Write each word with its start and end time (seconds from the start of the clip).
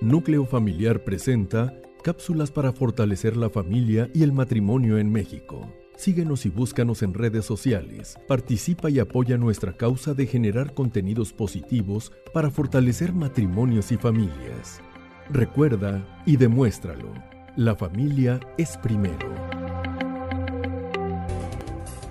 Núcleo 0.00 0.44
Familiar 0.44 1.02
presenta 1.02 1.74
cápsulas 2.04 2.52
para 2.52 2.72
fortalecer 2.72 3.36
la 3.36 3.50
familia 3.50 4.08
y 4.14 4.22
el 4.22 4.32
matrimonio 4.32 4.96
en 4.96 5.10
México. 5.10 5.72
Síguenos 5.96 6.46
y 6.46 6.50
búscanos 6.50 7.02
en 7.02 7.14
redes 7.14 7.44
sociales. 7.44 8.16
Participa 8.28 8.90
y 8.90 9.00
apoya 9.00 9.36
nuestra 9.36 9.76
causa 9.76 10.14
de 10.14 10.26
generar 10.26 10.72
contenidos 10.72 11.32
positivos 11.32 12.12
para 12.32 12.48
fortalecer 12.48 13.12
matrimonios 13.12 13.90
y 13.90 13.96
familias. 13.96 14.80
Recuerda 15.30 16.22
y 16.24 16.36
demuéstralo. 16.36 17.12
La 17.56 17.74
familia 17.74 18.38
es 18.56 18.76
primero. 18.76 19.47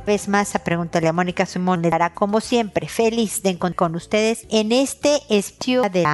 Vez 0.07 0.29
más 0.29 0.55
a 0.55 0.63
Pregúntale 0.63 1.09
a 1.09 1.13
Mónica 1.13 1.45
Simón 1.45 1.83
estará 1.83 2.13
como 2.13 2.39
siempre 2.39 2.87
feliz 2.87 3.43
de 3.43 3.49
encontrar 3.49 3.75
con 3.75 3.95
ustedes 3.95 4.47
en 4.49 4.71
este 4.71 5.19
espacio 5.29 5.81
de 5.81 6.05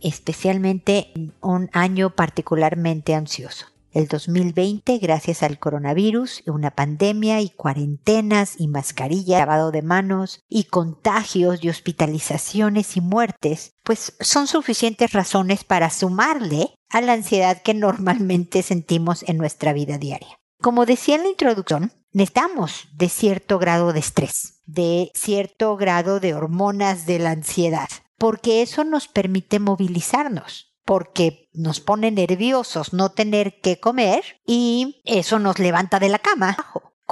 especialmente 0.00 1.12
un 1.42 1.68
año 1.74 2.16
particularmente 2.16 3.14
ansioso. 3.14 3.66
El 3.92 4.08
2020, 4.08 4.96
gracias 4.96 5.42
al 5.42 5.58
coronavirus, 5.58 6.42
una 6.46 6.70
pandemia 6.70 7.42
y 7.42 7.50
cuarentenas 7.50 8.54
y 8.58 8.68
mascarilla, 8.68 9.40
lavado 9.40 9.70
de 9.70 9.82
manos 9.82 10.40
y 10.48 10.64
contagios 10.64 11.62
y 11.62 11.68
hospitalizaciones 11.68 12.96
y 12.96 13.02
muertes, 13.02 13.72
pues 13.84 14.16
son 14.20 14.46
suficientes 14.46 15.12
razones 15.12 15.62
para 15.62 15.90
sumarle 15.90 16.74
a 16.88 17.02
la 17.02 17.12
ansiedad 17.12 17.60
que 17.60 17.74
normalmente 17.74 18.62
sentimos 18.62 19.22
en 19.28 19.36
nuestra 19.36 19.74
vida 19.74 19.98
diaria. 19.98 20.38
Como 20.62 20.86
decía 20.86 21.16
en 21.16 21.24
la 21.24 21.28
introducción, 21.28 21.92
necesitamos 22.12 22.88
de 22.94 23.08
cierto 23.08 23.58
grado 23.58 23.92
de 23.92 24.00
estrés, 24.00 24.62
de 24.66 25.10
cierto 25.14 25.76
grado 25.76 26.20
de 26.20 26.34
hormonas 26.34 27.06
de 27.06 27.18
la 27.18 27.30
ansiedad, 27.30 27.88
porque 28.18 28.62
eso 28.62 28.84
nos 28.84 29.08
permite 29.08 29.58
movilizarnos, 29.58 30.74
porque 30.84 31.48
nos 31.52 31.80
pone 31.80 32.10
nerviosos 32.10 32.92
no 32.92 33.10
tener 33.10 33.60
que 33.60 33.80
comer 33.80 34.40
y 34.46 35.00
eso 35.04 35.38
nos 35.38 35.58
levanta 35.58 35.98
de 35.98 36.08
la 36.08 36.18
cama 36.18 36.56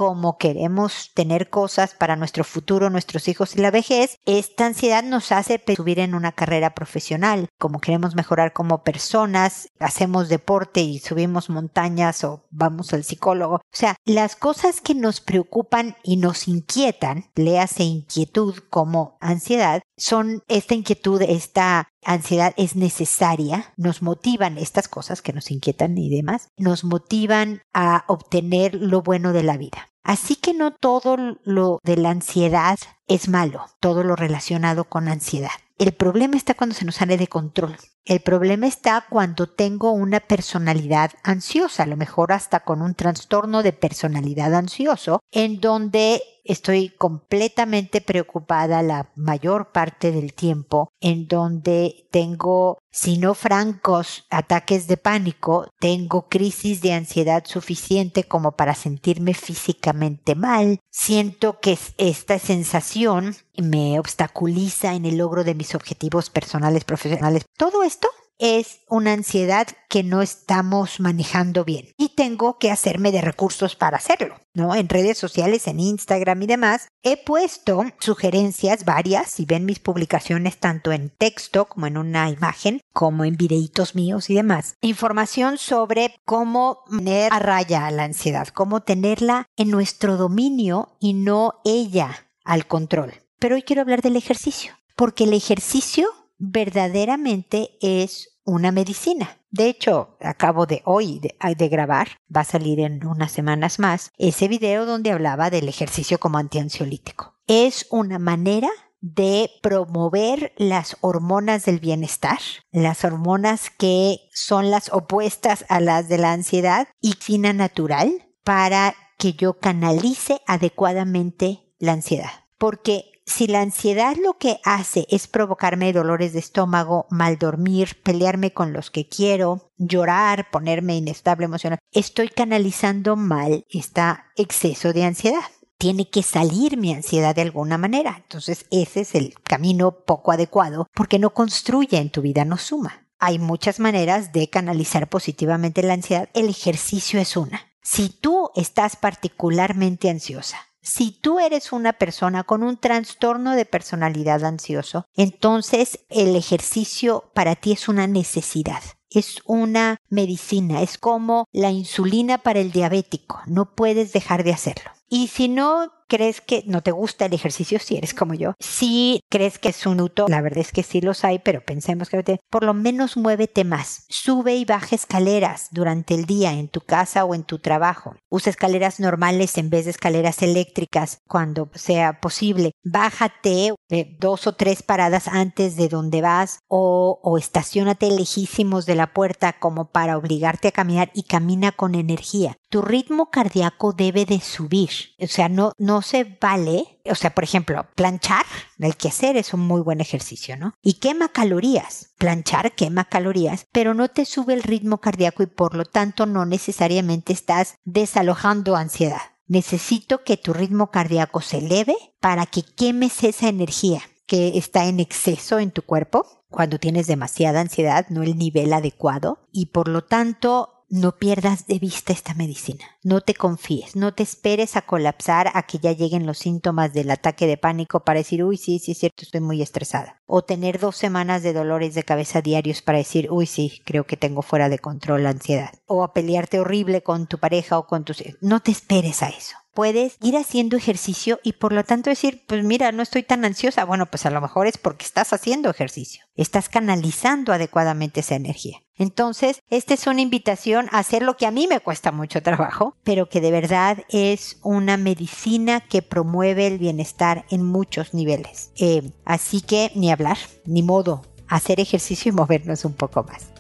como 0.01 0.39
queremos 0.39 1.11
tener 1.13 1.51
cosas 1.51 1.93
para 1.95 2.17
nuestro 2.17 2.43
futuro, 2.43 2.89
nuestros 2.89 3.29
hijos 3.29 3.55
y 3.55 3.61
la 3.61 3.71
vejez, 3.71 4.17
esta 4.25 4.65
ansiedad 4.65 5.05
nos 5.05 5.31
hace 5.31 5.63
subir 5.77 5.99
en 5.99 6.15
una 6.15 6.33
carrera 6.33 6.71
profesional, 6.75 7.49
como 7.59 7.83
queremos 7.83 8.15
mejorar 8.15 8.55
como 8.55 8.83
personas, 8.83 9.69
hacemos 9.79 10.31
deporte 10.31 10.81
y 10.81 11.01
subimos 11.01 11.51
montañas 11.51 12.25
o 12.25 12.47
vamos 12.49 12.95
al 12.95 13.05
psicólogo. 13.05 13.57
O 13.57 13.61
sea, 13.73 13.97
las 14.07 14.37
cosas 14.37 14.81
que 14.81 14.95
nos 14.95 15.21
preocupan 15.21 15.97
y 16.03 16.17
nos 16.17 16.49
inquietan, 16.49 17.27
le 17.35 17.61
hace 17.61 17.83
inquietud 17.83 18.55
como 18.71 19.19
ansiedad, 19.21 19.83
son 19.99 20.43
esta 20.49 20.75
inquietud, 20.75 21.21
esta 21.21 21.91
ansiedad 22.07 22.55
es 22.57 22.75
necesaria, 22.75 23.75
nos 23.77 24.01
motivan 24.01 24.57
estas 24.57 24.89
cosas 24.89 25.21
que 25.21 25.35
nos 25.35 25.51
inquietan 25.51 25.99
y 25.99 26.09
demás, 26.09 26.49
nos 26.57 26.85
motivan 26.85 27.61
a 27.75 28.05
obtener 28.09 28.75
lo 28.77 29.03
bueno 29.03 29.35
de 29.35 29.43
la 29.43 29.59
vida. 29.59 29.90
Así 30.03 30.37
que 30.37 30.55
no 30.55 30.73
todo 30.73 31.17
lo 31.45 31.79
de 31.83 31.97
la 31.97 32.11
ansiedad 32.11 32.79
es 33.07 33.29
malo, 33.29 33.67
todo 33.81 34.03
lo 34.03 34.17
relacionado 34.17 34.85
con 34.85 35.09
ansiedad. 35.09 35.51
El 35.79 35.93
problema 35.93 36.37
está 36.37 36.55
cuando 36.55 36.75
se 36.75 36.85
nos 36.85 36.97
sale 36.97 37.17
de 37.17 37.27
control. 37.27 37.77
El 38.05 38.21
problema 38.21 38.67
está 38.67 39.07
cuando 39.09 39.47
tengo 39.47 39.93
una 39.93 40.21
personalidad 40.21 41.13
ansiosa, 41.23 41.83
a 41.83 41.87
lo 41.87 41.97
mejor 41.97 42.33
hasta 42.33 42.61
con 42.61 42.83
un 42.83 42.95
trastorno 42.95 43.63
de 43.63 43.73
personalidad 43.73 44.55
ansioso, 44.55 45.21
en 45.31 45.61
donde 45.61 46.23
estoy 46.45 46.89
completamente 46.91 48.01
preocupada 48.01 48.83
la 48.83 49.11
mayor 49.15 49.73
parte 49.73 50.13
del 50.13 50.35
tiempo, 50.35 50.89
en 51.01 51.29
donde 51.29 52.09
tengo, 52.11 52.79
si 52.91 53.19
no 53.19 53.35
francos, 53.35 54.27
ataques 54.31 54.87
de 54.87 54.97
pánico, 54.97 55.69
tengo 55.79 56.29
crisis 56.29 56.81
de 56.81 56.93
ansiedad 56.93 57.45
suficiente 57.47 58.25
como 58.25 58.53
para 58.53 58.75
sentirme 58.75 59.35
físicamente 59.35 60.35
mal, 60.35 60.81
siento 60.91 61.61
que 61.61 61.79
esta 61.99 62.39
sensación 62.39 63.37
me 63.57 63.99
obstaculiza 63.99 64.95
en 64.95 65.05
el 65.05 65.19
logro 65.19 65.45
de 65.45 65.55
mis 65.55 65.75
objetivos 65.75 66.31
personales, 66.31 66.85
profesionales. 66.85 67.45
Todo 67.57 67.83
esto 67.91 68.09
es 68.39 68.81
una 68.89 69.13
ansiedad 69.13 69.67
que 69.89 70.05
no 70.05 70.23
estamos 70.23 71.01
manejando 71.01 71.65
bien 71.65 71.89
y 71.99 72.11
tengo 72.15 72.57
que 72.57 72.71
hacerme 72.71 73.11
de 73.11 73.21
recursos 73.21 73.75
para 73.75 73.97
hacerlo, 73.99 74.37
¿no? 74.55 74.77
En 74.77 74.89
redes 74.89 75.19
sociales, 75.19 75.67
en 75.67 75.81
Instagram 75.81 76.41
y 76.43 76.47
demás, 76.47 76.87
he 77.03 77.23
puesto 77.23 77.85
sugerencias 77.99 78.85
varias, 78.85 79.31
si 79.31 79.45
ven 79.45 79.67
mis 79.67 79.81
publicaciones 79.81 80.57
tanto 80.59 80.93
en 80.93 81.11
texto 81.11 81.67
como 81.67 81.89
en 81.89 81.99
una 81.99 82.31
imagen, 82.31 82.81
como 82.93 83.25
en 83.25 83.37
videitos 83.37 83.97
míos 83.97 84.31
y 84.31 84.35
demás, 84.35 84.77
información 84.81 85.59
sobre 85.59 86.15
cómo 86.25 86.85
poner 86.89 87.33
a 87.33 87.41
raya 87.41 87.91
la 87.91 88.05
ansiedad, 88.05 88.47
cómo 88.49 88.83
tenerla 88.83 89.49
en 89.57 89.71
nuestro 89.71 90.17
dominio 90.17 90.97
y 91.01 91.13
no 91.13 91.61
ella 91.65 92.29
al 92.45 92.67
control. 92.69 93.13
Pero 93.41 93.57
hoy 93.57 93.63
quiero 93.63 93.83
hablar 93.83 94.01
del 94.01 94.17
ejercicio, 94.17 94.79
porque 94.97 95.25
el 95.25 95.35
ejercicio 95.35 96.09
verdaderamente 96.41 97.77
es 97.81 98.41
una 98.45 98.73
medicina. 98.73 99.39
De 99.51 99.69
hecho, 99.69 100.17
acabo 100.21 100.67
de 100.67 100.83
hoy 100.85 101.21
de, 101.21 101.69
grabar, 101.69 102.09
va 102.35 102.41
a 102.41 102.45
salir 102.45 102.81
en 102.81 103.07
unas 103.07 103.31
semanas 103.31 103.79
más, 103.79 104.11
ese 104.17 104.49
video 104.49 104.87
donde 104.87 105.13
hablaba 105.13 105.51
del 105.51 105.69
ejercicio 105.69 106.19
como 106.19 106.39
antiansiolítico. 106.39 107.37
Es 107.47 107.87
una 107.91 108.19
manera 108.19 108.71
de 109.01 109.51
promover 109.63 110.53
las 110.57 110.97
hormonas 111.01 111.65
del 111.65 111.81
bienestar, 111.81 112.39
las 112.71 113.05
hormonas 113.05 113.71
que 113.71 114.21
son 114.33 114.71
las 114.71 114.93
opuestas 114.93 115.65
a 115.69 115.81
las 115.81 116.09
de 116.09 116.19
la 116.19 116.33
ansiedad 116.33 116.89
y 117.01 117.13
fina 117.13 117.53
natural 117.53 118.29
para 118.45 118.95
que 119.19 119.33
yo 119.35 119.59
canalice 119.59 120.41
adecuadamente 120.47 121.73
la 121.79 121.93
ansiedad. 121.93 122.31
Porque 122.57 123.10
si 123.31 123.47
la 123.47 123.61
ansiedad 123.61 124.17
lo 124.17 124.39
que 124.39 124.59
hace 124.65 125.07
es 125.09 125.29
provocarme 125.29 125.93
dolores 125.93 126.33
de 126.33 126.41
estómago, 126.41 127.07
mal 127.11 127.39
dormir, 127.39 128.01
pelearme 128.03 128.53
con 128.53 128.73
los 128.73 128.91
que 128.91 129.07
quiero, 129.07 129.71
llorar, 129.79 130.51
ponerme 130.51 130.97
inestable 130.97 131.45
emocional, 131.45 131.79
estoy 131.93 132.29
canalizando 132.29 133.15
mal 133.15 133.65
este 133.71 134.03
exceso 134.37 134.93
de 134.93 135.05
ansiedad. 135.05 135.45
Tiene 135.79 136.11
que 136.11 136.23
salir 136.23 136.77
mi 136.77 136.93
ansiedad 136.93 137.35
de 137.35 137.43
alguna 137.43 137.79
manera. 137.79 138.17
Entonces 138.17 138.67
ese 138.71 139.03
es 139.03 139.15
el 139.15 139.35
camino 139.45 139.93
poco 140.05 140.33
adecuado 140.33 140.89
porque 140.93 141.19
no 141.19 141.31
construye 141.31 141.99
en 141.99 142.11
tu 142.11 142.23
vida, 142.23 142.45
no 142.45 142.59
suma. 142.59 143.07
Hay 143.21 143.39
muchas 143.39 143.79
maneras 143.79 144.33
de 144.33 144.51
canalizar 144.51 145.09
positivamente 145.09 145.83
la 145.83 145.95
ansiedad. 145.95 146.29
El 146.35 146.49
ejercicio 146.49 147.21
es 147.21 147.37
una. 147.37 147.71
Si 147.83 148.09
tú 148.09 148.51
estás 148.57 148.97
particularmente 148.97 150.11
ansiosa, 150.11 150.59
si 150.83 151.11
tú 151.11 151.39
eres 151.39 151.73
una 151.73 151.93
persona 151.93 152.45
con 152.45 152.63
un 152.63 152.77
trastorno 152.77 153.55
de 153.55 153.65
personalidad 153.65 154.45
ansioso, 154.45 155.07
entonces 155.15 156.01
el 156.09 156.37
ejercicio 156.37 157.31
para 157.35 157.57
ti 157.57 157.73
es 157.73 157.89
una 157.89 158.07
necesidad. 158.07 158.83
Es 159.13 159.41
una 159.45 159.97
medicina, 160.09 160.83
es 160.83 160.97
como 160.97 161.47
la 161.51 161.73
insulina 161.73 162.39
para 162.39 162.61
el 162.61 162.71
diabético, 162.71 163.41
no 163.47 163.75
puedes 163.75 164.13
dejar 164.13 164.45
de 164.45 164.53
hacerlo. 164.53 164.93
Y 165.09 165.27
si 165.27 165.49
no 165.49 165.91
crees 166.11 166.41
que 166.41 166.65
no 166.67 166.83
te 166.83 166.91
gusta 166.91 167.27
el 167.27 167.33
ejercicio, 167.33 167.79
si 167.79 167.97
eres 167.97 168.13
como 168.13 168.35
yo, 168.35 168.55
si 168.59 169.23
crees 169.31 169.59
que 169.59 169.71
es 169.71 169.87
un 169.87 170.01
uto, 170.01 170.27
la 170.29 170.43
verdad 170.43 170.59
es 170.59 170.73
que 170.73 170.83
sí 170.83 171.01
los 171.01 171.25
hay, 171.25 171.39
pero 171.39 171.65
pensemos 171.65 172.11
que 172.11 172.39
por 172.51 172.65
lo 172.65 172.75
menos 172.75 173.17
muévete 173.17 173.65
más. 173.65 174.05
Sube 174.09 174.57
y 174.57 174.65
baja 174.65 174.97
escaleras 174.97 175.69
durante 175.71 176.15
el 176.15 176.27
día 176.27 176.53
en 176.53 176.69
tu 176.69 176.81
casa 176.81 177.25
o 177.25 177.35
en 177.35 177.45
tu 177.45 177.59
trabajo. 177.59 178.17
Usa 178.29 178.51
escaleras 178.51 178.99
normales 179.01 179.57
en 179.57 179.71
vez 179.71 179.85
de 179.85 179.93
escaleras 179.93 180.43
eléctricas 180.43 181.21
cuando 181.29 181.71
sea 181.75 182.21
posible. 182.21 182.73
Bájate 182.83 183.75
eh, 183.89 184.17
dos 184.19 184.47
o 184.47 184.55
tres 184.55 184.83
paradas 184.83 185.29
antes 185.29 185.77
de 185.77 185.89
donde 185.89 186.21
vas 186.21 186.59
o, 186.69 187.19
estacionate 187.39 188.11
lejísimos 188.11 188.87
de 188.87 188.97
la 188.97 189.13
puerta 189.13 189.55
como 189.59 189.91
para 189.91 190.19
obligarte 190.19 190.69
a 190.69 190.73
caminar 190.73 191.11
y 191.15 191.23
camina 191.23 191.73
con 191.73 191.95
energía. 191.95 192.57
Tu 192.69 192.83
ritmo 192.83 193.31
cardíaco 193.31 193.93
debe 193.93 194.27
de 194.27 194.41
subir. 194.41 194.91
O 195.21 195.27
sea, 195.27 195.49
no 195.49 196.00
se 196.03 196.25
vale, 196.41 197.01
o 197.05 197.15
sea, 197.15 197.35
por 197.35 197.45
ejemplo, 197.45 197.87
planchar, 197.95 198.45
el 198.79 198.95
hacer 199.09 199.37
es 199.37 199.53
un 199.55 199.61
muy 199.61 199.81
buen 199.81 200.01
ejercicio, 200.01 200.57
¿no? 200.57 200.75
Y 200.83 200.95
quema 200.95 201.29
calorías. 201.29 202.13
Planchar 202.19 202.73
quema 202.73 203.05
calorías, 203.05 203.67
pero 203.73 203.95
no 203.95 204.09
te 204.09 204.25
sube 204.25 204.55
el 204.55 204.63
ritmo 204.63 204.99
cardíaco 204.99 205.43
y 205.43 205.47
por 205.47 205.75
lo 205.75 205.85
tanto 205.85 206.27
no 206.27 206.47
necesariamente 206.47 207.33
estás 207.33 207.77
desalojando 207.85 208.77
ansiedad. 208.77 209.21
Necesito 209.47 210.23
que 210.23 210.37
tu 210.37 210.53
ritmo 210.53 210.91
cardíaco 210.91 211.41
se 211.41 211.59
eleve 211.59 211.97
para 212.21 212.47
que 212.47 212.63
quemes 212.63 213.25
esa 213.25 213.49
energía 213.49 214.01
que 214.27 214.57
está 214.59 214.85
en 214.85 215.01
exceso 215.01 215.59
en 215.59 215.73
tu 215.73 215.83
cuerpo 215.83 216.45
cuando 216.49 216.79
tienes 216.79 217.07
demasiada 217.07 217.61
ansiedad, 217.61 218.07
no 218.11 218.23
el 218.23 218.37
nivel 218.37 218.73
adecuado, 218.73 219.39
y 219.53 219.67
por 219.67 219.89
lo 219.89 220.03
tanto 220.03 220.80
no 220.91 221.17
pierdas 221.17 221.67
de 221.67 221.79
vista 221.79 222.13
esta 222.13 222.35
medicina. 222.35 222.85
No 223.03 223.21
te 223.21 223.35
confíes, 223.35 223.95
no 223.95 224.13
te 224.13 224.25
esperes 224.25 224.77
a 224.77 224.83
colapsar 224.83 225.51
a 225.55 225.63
que 225.63 225.79
ya 225.79 225.93
lleguen 225.93 226.27
los 226.27 226.39
síntomas 226.39 226.93
del 226.93 227.11
ataque 227.11 227.47
de 227.47 227.57
pánico 227.57 228.01
para 228.01 228.19
decir, 228.19 228.43
uy, 228.43 228.57
sí, 228.57 228.81
sí 228.81 228.93
es 228.93 228.99
cierto, 228.99 229.23
estoy 229.23 229.41
muy 229.41 229.63
estresada. 229.63 230.21
O 230.27 230.43
tener 230.43 230.81
dos 230.81 230.97
semanas 230.97 231.43
de 231.45 231.53
dolores 231.53 231.95
de 231.95 232.03
cabeza 232.03 232.43
diarios 232.43 232.83
para 232.83 232.99
decir, 232.99 233.29
uy, 233.31 233.47
sí, 233.47 233.81
creo 233.85 234.05
que 234.05 234.17
tengo 234.17 234.43
fuera 234.43 234.69
de 234.69 234.81
control 234.81 235.23
la 235.23 235.31
ansiedad. 235.31 235.71
O 235.87 236.03
a 236.03 236.13
pelearte 236.13 236.59
horrible 236.59 237.03
con 237.03 237.29
tu 237.29 237.39
pareja 237.39 237.79
o 237.79 237.87
con 237.87 238.05
tus... 238.05 238.23
No 238.41 238.61
te 238.61 238.73
esperes 238.73 239.23
a 239.23 239.29
eso 239.29 239.60
puedes 239.75 240.17
ir 240.21 240.37
haciendo 240.37 240.77
ejercicio 240.77 241.41
y 241.43 241.55
por 241.55 241.73
lo 241.73 241.85
tanto 241.85 242.11
decir, 242.11 242.45
pues 242.47 242.65
mira, 242.65 242.93
no 242.93 243.03
estoy 243.03 243.23
tan 243.23 243.45
ansiosa. 243.45 243.85
Bueno, 243.85 244.07
pues 244.07 244.27
a 244.27 244.31
lo 244.31 244.41
mejor 244.41 244.67
es 244.67 244.79
porque 244.79 245.05
estás 245.05 245.33
haciendo 245.33 245.71
ejercicio, 245.71 246.25
estás 246.37 246.69
canalizando 246.69 247.53
adecuadamente 247.53 248.21
esa 248.21 248.35
energía. 248.35 248.79
Entonces, 248.97 249.63
esta 249.71 249.95
es 249.95 250.07
una 250.07 250.21
invitación 250.21 250.89
a 250.93 250.99
hacer 250.99 251.23
lo 251.23 251.37
que 251.37 251.47
a 251.47 251.51
mí 251.51 251.67
me 251.67 251.81
cuesta 251.81 252.13
mucho 252.13 252.43
trabajo, 252.45 252.97
pero 253.03 253.29
que 253.29 253.41
de 253.41 253.51
verdad 253.51 254.05
es 254.11 254.59
una 254.63 254.97
medicina 254.97 255.81
que 255.81 256.03
promueve 256.03 256.67
el 256.67 256.79
bienestar 256.79 257.45
en 257.51 257.65
muchos 257.65 258.13
niveles. 258.15 258.73
Eh, 258.77 259.11
así 259.25 259.61
que 259.63 259.91
ni 259.95 260.13
hablar, 260.13 260.39
ni 260.67 260.83
modo, 260.83 261.23
hacer 261.49 261.81
ejercicio 261.81 262.31
y 262.31 262.35
movernos 262.35 262.85
un 262.85 262.95
poco 262.95 263.25
más. 263.25 263.60